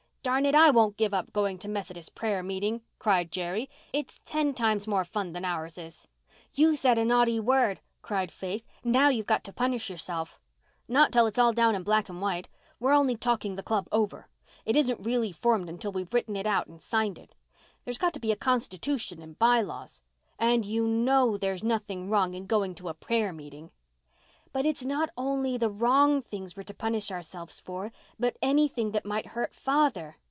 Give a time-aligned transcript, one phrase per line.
[0.23, 3.67] "Darn it, I won't give up going to the Methodist prayer meeting," cried Jerry.
[3.91, 6.07] "It's ten times more fun than ours is."
[6.53, 8.63] "You said a naughty word," cried Faith.
[8.83, 10.39] "Now, you've got to punish yourself."
[10.87, 12.49] "Not till it's all down in black and white.
[12.79, 14.27] We're only talking the club over.
[14.63, 17.33] It isn't really formed until we've written it out and signed it.
[17.83, 20.03] There's got to be a constitution and by laws.
[20.37, 23.71] And you know there's nothing wrong in going to a prayer meeting."
[24.53, 29.05] "But it's not only the wrong things we're to punish ourselves for, but anything that
[29.05, 30.17] might hurt father."